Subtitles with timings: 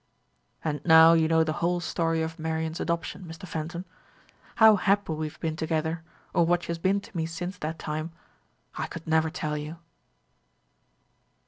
[0.63, 3.47] And now you know the whole story of Marian's adoption, Mr.
[3.47, 3.85] Fenton.
[4.55, 6.01] How happy we have been together,
[6.33, 8.09] or what she has been to me since that time,
[8.75, 9.77] I could never tell you."